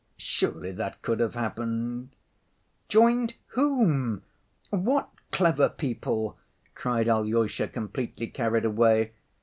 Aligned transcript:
Surely 0.17 0.71
that 0.71 0.99
could 1.03 1.19
have 1.19 1.35
happened?" 1.35 2.09
"Joined 2.89 3.35
whom, 3.49 4.23
what 4.71 5.09
clever 5.31 5.69
people?" 5.69 6.39
cried 6.73 7.07
Alyosha, 7.07 7.67
completely 7.67 8.25
carried 8.25 8.65
away. 8.65 9.11